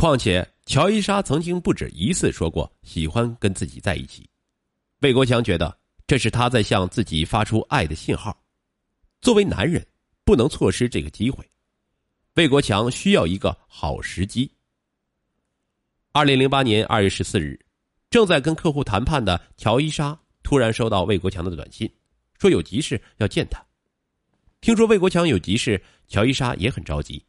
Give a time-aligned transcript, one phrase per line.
[0.00, 4.26] 况且乔伊莎曾经不止一次说过喜欢跟自己在一起，
[5.00, 8.34] 魏国强觉得这是他在向自己发出爱的信号。
[9.20, 9.86] 作为男人，
[10.24, 11.44] 不能错失这个机会。
[12.36, 14.50] 魏国强需要一个好时机。
[16.12, 17.60] 二零零八年二月十四日，
[18.08, 21.86] 正在跟客户谈判的乔伊莎突然收到魏国强的短信，
[22.38, 23.62] 说有急事要见他。
[24.62, 25.78] 听说魏国强有急事，
[26.08, 27.22] 乔伊莎也很着急。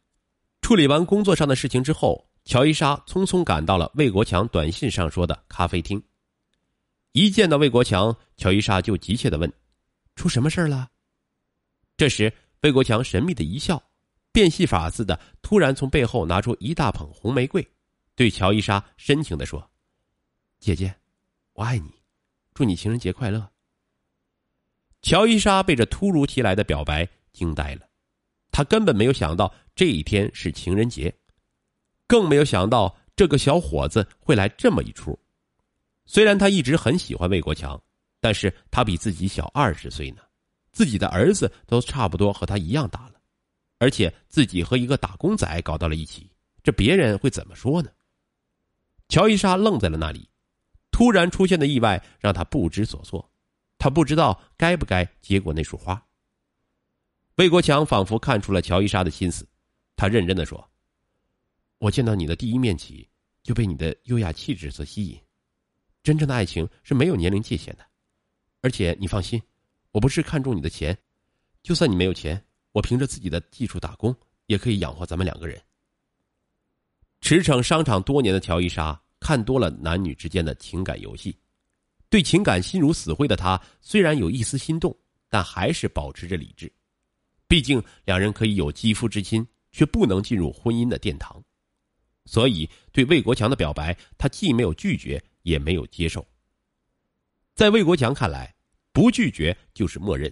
[0.62, 6.02] 处理完工作上的事情之后，乔伊莎匆匆赶到了魏国强短信上说的咖啡厅。
[7.14, 9.52] 一见到魏国强，乔伊莎就急切的问
[10.16, 10.90] ：“出什么事了？”
[11.98, 13.81] 这时，魏国强神秘的一笑，
[14.31, 17.66] 变戏法似的突然从背后拿出一大捧红玫瑰，
[18.16, 19.70] 对乔伊莎深情的说
[20.59, 20.94] ：“姐姐，
[21.53, 21.92] 我爱你，
[22.53, 23.48] 祝你情人节快乐。”
[25.03, 27.88] 乔伊莎被这突如其来的表白惊呆了，
[28.52, 31.14] 她根本没有想到这一天是情人节，
[32.12, 35.18] 更没有想到这个小伙子会来这么一出。
[36.06, 37.81] 虽然他一直很喜欢魏国强，
[38.20, 40.22] 但是他比自己小二十岁呢。
[40.73, 43.14] 自己的儿子都差不多和他一样大了，
[43.78, 46.30] 而且自己和一个打工仔搞到了一起，
[46.62, 47.90] 这别人会怎么说呢？
[49.08, 50.28] 乔伊莎愣在了那里，
[50.92, 53.25] 突然出现的意外让他不知所措，
[53.78, 56.06] 他不知道该不该接过那束花。
[57.36, 59.48] 魏国强仿佛看出了乔伊莎的心思，
[59.96, 60.62] 他认真的说
[61.82, 63.10] ：“我见到你的第一面起，
[63.42, 65.20] 就被你的优雅气质所吸引。
[66.04, 67.84] 真正的爱情是没有年龄界限的，
[68.62, 69.42] 而且你放心。”
[69.90, 70.96] 我不是看中你的钱，
[71.64, 72.40] 就算你没有钱，
[72.72, 74.16] 我凭着自己的技术打工
[74.46, 75.59] 也可以养活咱们两个人。
[77.20, 81.36] 驰骋商场多年的乔伊莎看多了男女之间的情感游戏，
[82.09, 84.96] 对情感心如死灰的她虽然有一丝心动，
[85.30, 86.72] 但还是保持着理智。
[87.48, 91.44] 毕竟两人可以有肌肤之亲，却不能进入婚姻的殿堂，
[92.32, 96.26] 所以对魏国强的表白，他既没有拒绝，也没有接受。
[97.54, 98.56] 在魏国强看来。
[98.94, 100.30] 不拒绝就是默认，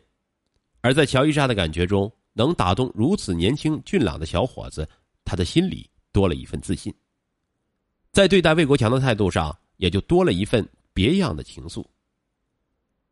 [0.82, 4.86] 而在乔伊莎的感觉中，能打动如此年轻俊朗的小伙子，
[5.24, 6.94] 他的心里多了一份自信，
[8.12, 11.86] 在对待魏国强的态度上，也就多了一份别样的情愫。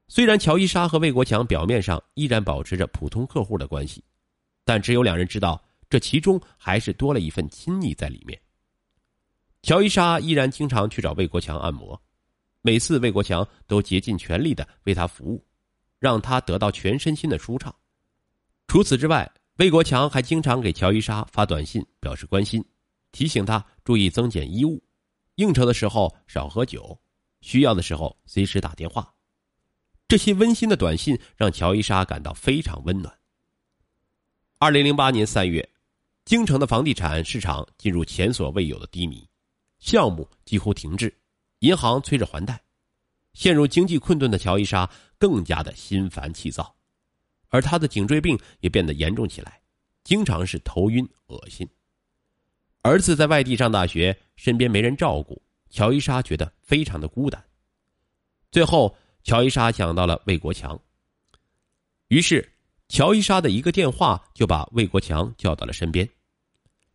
[0.10, 4.04] 虽然乔伊莎和魏国强表面上依然保持着普通客户的关系，
[4.66, 8.38] 但只有两人知道，这其中还是多了一份亲昵在里面。
[9.68, 12.02] 乔伊莎依然经常去找魏国强按摩。
[12.62, 15.46] 每次魏国强都竭尽全力的为他服务，
[16.00, 17.76] 让他得到全身心的舒畅。
[18.70, 22.64] 除此之外，魏国强还经常给乔伊莎发短信表示关心，
[23.12, 24.82] 提醒他注意增减衣物，
[25.36, 26.98] 应酬的时候少喝酒，
[27.42, 29.14] 需要的时候随时打电话。
[30.08, 33.14] 这些温馨的短信让乔伊莎感到非常温暖。
[34.60, 35.70] 二零零八年三月，
[36.24, 39.27] 京城的房地产市场进入前所未有的低迷，
[39.80, 41.14] 项目几乎停滞。
[41.62, 42.62] 银行催着还贷，
[43.34, 46.76] 陷入经济困顿的乔伊莎更加的心烦气躁，
[47.48, 49.60] 而她的颈椎病也变得严重起来，
[50.04, 51.68] 经常是头晕恶心。
[52.84, 57.44] 儿子在外地上大学，身边没人照顾，乔伊莎觉得非常的孤单。
[58.52, 60.80] 最后，乔伊莎想到了魏国强，
[62.10, 62.48] 于是
[62.88, 66.08] 乔伊莎的一个电话就把魏国强叫到了身边。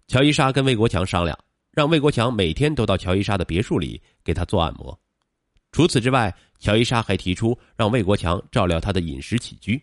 [0.07, 1.37] 乔伊莎跟魏国强商量。
[1.73, 4.99] 让魏国强每天都到乔伊莎的别墅里给他做按摩。
[5.73, 9.83] 除此之外，乔伊莎还提出让魏国强照料他的饮食起居。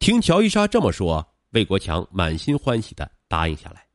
[0.00, 3.86] 听乔伊莎这么说，魏国强满心欢喜的答应下来。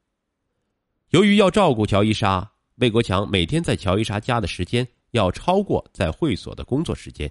[1.10, 7.30] 由于要照顾乔伊莎，魏国强每天在乔伊莎家的时间要超过在会所的工作时间。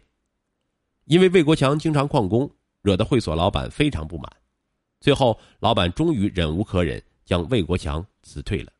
[1.06, 4.30] 因为魏国强经常旷工，惹得会所老板非常不满。
[5.00, 8.70] 最后，老板终于忍无可忍，将魏国强辞退了。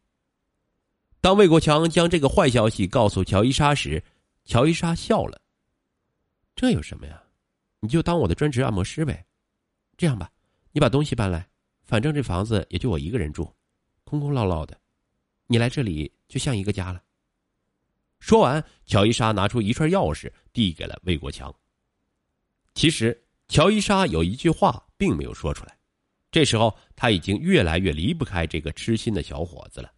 [1.21, 4.03] 当魏国强将这个坏消息告诉乔伊莎时，
[4.45, 5.41] 乔伊莎笑了。
[6.57, 7.23] 这有什么呀？
[7.81, 9.25] 你就当我的专职按摩师呗。
[9.99, 10.31] 这样吧，
[10.73, 11.47] 你把东西搬来，
[11.85, 13.55] 反正这房子也就我一个人住，
[14.05, 14.79] 空空落落的，
[15.47, 17.03] 你来这里就像一个家了。
[18.19, 21.55] 说完，乔伊莎拿出一串钥匙递给了魏国强。
[22.75, 23.19] 其实，
[23.49, 25.77] 乔伊莎有一句话并没有说出来。
[26.31, 29.93] 这时候，他已经越来越离不开这个痴心的小伙子了。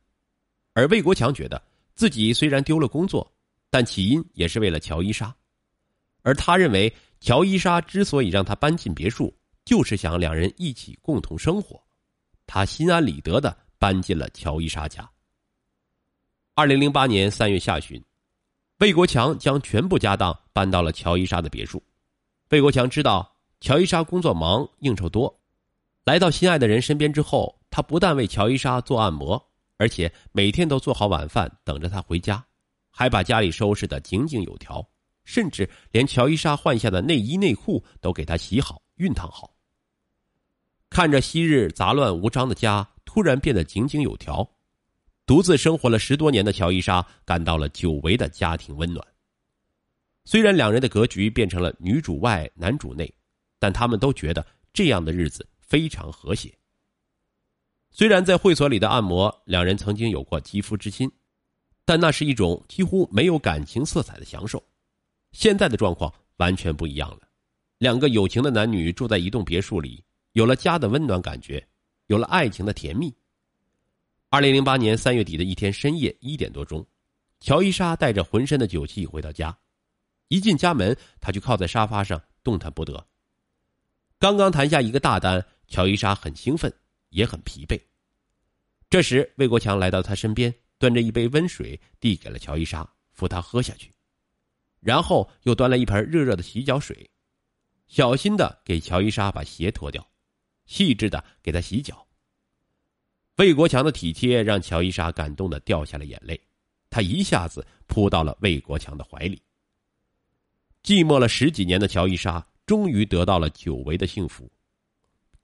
[0.75, 1.63] 而魏国强觉得
[1.95, 3.31] 自己虽然丢了工作，
[3.69, 5.35] 但起因也是为了乔伊莎，
[6.23, 9.35] 而他认为乔伊莎之所以让他搬进别墅，
[9.65, 11.83] 就是想两人一起共同生活，
[12.47, 15.09] 他心安理得的搬进了乔伊莎家。
[16.55, 18.03] 二零零八年三月下旬，
[18.79, 21.83] 魏国强将全部家当搬到了乔伊莎的别墅。
[22.51, 25.39] 魏国强知道乔伊莎工作忙、应酬多，
[26.05, 29.52] 来到心爱的人身边之后，他不但为乔伊莎做按摩。
[29.82, 32.40] 而且每天都做好晚饭等着他回家，
[32.88, 34.88] 还把家里收拾的井井有条，
[35.25, 39.52] 甚至连乔伊莎换下的内衣内裤都给他洗好、熨烫好。
[40.88, 44.49] 看着昔日杂乱无章的家突然变得井井有条，
[45.26, 49.05] 独自生活了十多年的乔伊莎感到了久违的家庭温暖。
[50.25, 53.12] 虽然两人的格局变成了女主外男主内，
[53.58, 56.56] 但他们都觉得这样的日子非常和谐。
[58.03, 61.09] 虽然在会所里的按摩，两人曾经有过肌肤之亲，
[61.85, 64.61] 但那是一种几乎没有感情色彩的享受。
[65.31, 67.21] 现在的状况完全不一样了，
[67.79, 70.03] 两个有情的男女住在一栋别墅里，
[70.33, 71.65] 有了家的温暖感觉，
[72.09, 73.15] 有了爱情的甜蜜。
[74.31, 76.85] 二零零八年三月底的一天深夜一点多钟，
[77.39, 79.57] 乔伊莎带着浑身的酒气回到家，
[80.27, 83.07] 一进家门，他就靠在沙发上动弹不得。
[84.19, 86.69] 刚刚谈下一个大单，乔伊莎很兴奋。
[87.13, 87.79] 也很疲惫。
[88.93, 93.91] 这时，魏国强来到他身边，端着一杯温水递给了乔伊莎，扶她喝下去，
[94.81, 97.11] 然后又端了一盆热热的洗脚水，
[97.87, 100.06] 小心的给乔伊莎把鞋脱掉，
[100.67, 102.06] 细致的给她洗脚。
[103.37, 106.39] 魏国强的体贴让乔伊莎感动的掉下了眼泪，
[106.91, 109.41] 她一下子扑到了魏国强的怀里。
[110.83, 114.53] 寂寞了十几年的乔伊莎，终于得到了久违的幸福。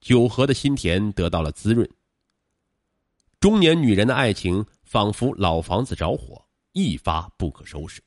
[0.01, 1.89] 酒喝的心田得到了滋润。
[3.39, 8.01] 中年女人的爱情仿佛老房子着火，一发不可收拾。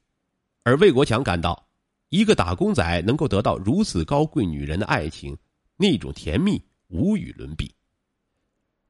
[0.63, 1.67] 而魏国强感到，
[2.11, 5.37] 一个打工仔能够得到如此高贵女人的爱情，
[5.77, 7.75] 那种甜蜜无与伦比。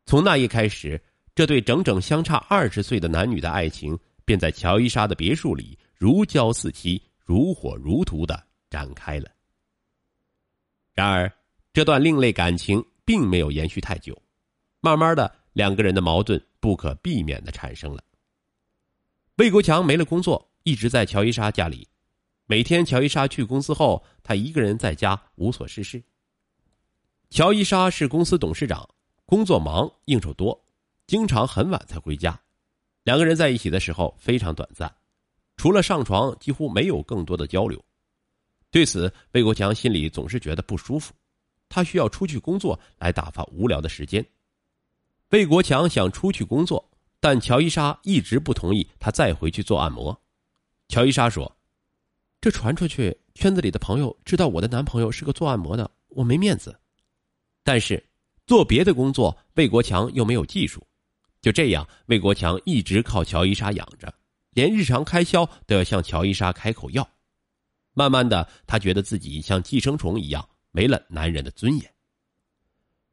[0.05, 1.01] 从那一开始，
[1.35, 9.31] 这对整整相差二十岁的男女的爱情，便在乔伊莎的别墅里如胶似漆、如火如荼的展开了。
[10.93, 11.33] 然而，
[11.73, 12.85] 这段另类感情。
[13.05, 14.17] 并没有延续太久，
[14.81, 18.03] 慢慢的，两个人的矛盾不可避免的产生了。
[19.37, 21.89] 魏国强没了工作，一直在乔伊莎家里，
[22.47, 26.03] 每天乔伊莎去公司后，他一个人在家无所事事。
[27.31, 28.89] 乔伊莎是公司董事长，
[29.25, 30.63] 工作忙，应酬多，
[31.07, 32.39] 经常很晚才回家。
[33.05, 34.95] 两个人在一起的时候非常短暂，
[35.57, 37.83] 除了上床，几乎没有更多的交流。
[38.71, 41.13] 对此，魏国强心里总是觉得不舒服。
[41.69, 44.25] 他需要出去工作来打发无聊的时间。
[45.33, 50.21] 魏国强想出去工作，但乔伊莎一直不同意他再回去做按摩。
[50.89, 51.57] 乔伊莎说
[52.39, 56.79] ：“这传出去，圈子里的朋友知道我的男朋友是个做按摩的，我没面子。
[57.65, 58.05] 但是
[58.47, 60.87] 做别的工作，魏国强又没有技术。
[61.41, 64.13] 就这样，魏国强一直靠乔伊莎养着，
[64.51, 67.09] 连日常开销都要向乔伊莎开口要。
[67.95, 71.92] 慢慢的，他觉得自己像寄生虫一样。”没了男人的尊严，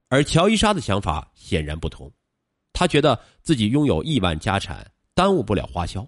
[0.09, 2.11] 而乔伊莎的想法显然不同，
[2.73, 6.07] 她觉得自己拥有亿万家产，耽误不了花销，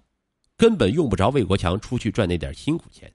[0.56, 3.12] 根本用不着魏国强出去赚那点辛苦钱。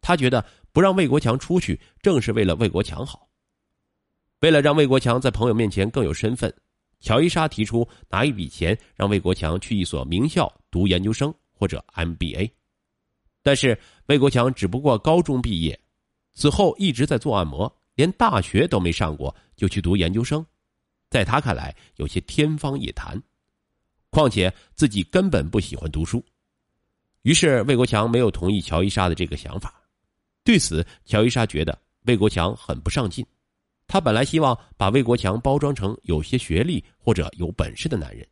[0.00, 3.28] 她觉得不让魏国强出去，正是为了魏国强好。
[4.40, 6.54] 为了让魏国强在朋友面前更有身份，
[7.00, 12.50] 乔伊莎提出拿一笔钱让魏国强去一所名校读研究生或者 MBA，
[13.42, 15.78] 但是魏国强只不过高中毕业。
[16.32, 20.44] 此后一直在做按摩，连大学都没上过就去读研究生，
[21.10, 23.20] 在他看来有些天方夜谭。
[24.10, 26.24] 况且自己根本不喜欢读书，
[27.22, 29.74] 于是魏国强没有同意乔伊莎的这个想法。
[30.44, 33.26] 对此，乔伊莎觉得魏国强很不上进。
[33.86, 38.26] 他本来希望把魏国强包装成有些学历或者有本事的男人，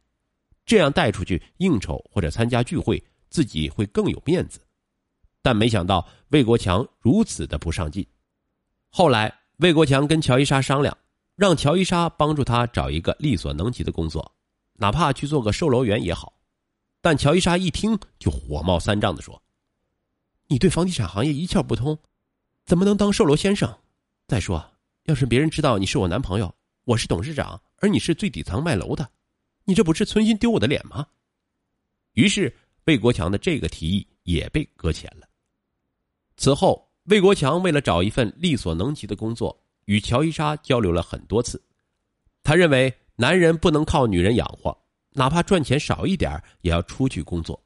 [0.64, 4.61] 这样带出去应酬或者参加聚会，自己会更有面子。
[5.42, 8.07] 但没想到魏国强如此的不上进。
[8.88, 10.97] 后来，魏国强跟乔伊莎商量，
[11.37, 14.35] 让乔伊莎帮助他找一个力所能及的工作，
[14.75, 16.35] 哪怕去做个售楼员也好。
[17.00, 19.40] 但乔伊莎一听就火冒三丈的说
[20.49, 21.97] ：“你对房地产行业一窍不通，
[22.66, 23.73] 怎么能当售楼先生？
[24.26, 24.69] 再说，
[25.04, 26.52] 要是别人知道你是我男朋友，
[26.83, 29.09] 我是董事长，而你是最底层卖楼的，
[29.64, 31.07] 你这不是存心丢我的脸吗？”
[32.14, 32.52] 于是，
[32.87, 35.28] 魏国强的这个提议也被搁浅了。
[36.37, 41.61] 此后，魏国强为了找一份力所能及的工作，与乔伊莎交流了很多次。
[42.44, 44.76] 他认为男人不能靠女人养活，
[45.11, 47.61] 哪怕赚钱少一点也要出去工作。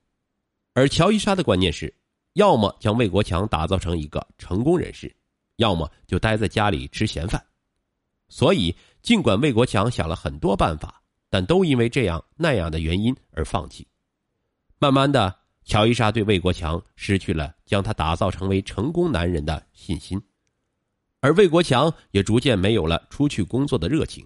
[0.73, 1.95] 而乔伊莎的观念是，
[2.33, 5.15] 要么将魏国强打造成一个成功人士，
[5.57, 7.45] 要么就待在家里吃闲饭。
[8.29, 13.87] 所以，尽管魏国强想了很多办法，但都因为这样那样的原因而放弃。
[14.79, 15.46] 慢慢的。
[15.67, 20.23] 乔伊莎对魏国强失去了将他打造成为成功男人的信心，
[21.21, 24.25] 而魏国强也逐渐没有了出去工作的热情。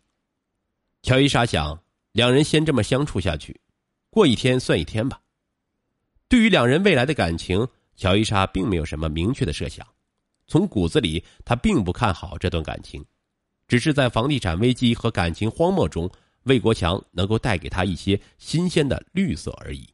[1.01, 1.83] 乔伊莎想，
[2.13, 3.59] 两人先这么相处下去，
[4.11, 5.19] 过一天算一天吧。
[6.29, 7.67] 对于两人未来的感情，
[7.97, 9.87] 乔伊莎并没有什么明确的设想。
[10.47, 13.03] 从骨子里，她并不看好这段感情，
[13.67, 16.11] 只是在房地产危机和感情荒漠中，
[16.43, 19.89] 魏国强能够带给她一些新鲜的绿色而已。